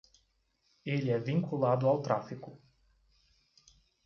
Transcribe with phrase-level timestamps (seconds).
[0.83, 2.59] Ele é vinculado ao tráfico.